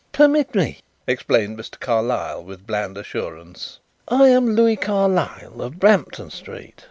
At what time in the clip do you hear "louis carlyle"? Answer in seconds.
4.55-5.61